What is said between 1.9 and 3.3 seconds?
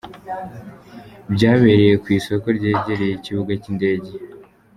ku isoko ryegereye